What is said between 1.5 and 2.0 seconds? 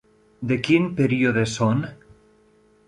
són?